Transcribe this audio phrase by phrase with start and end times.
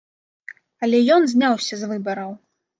[0.87, 2.37] Але ён зняўся з выбараў!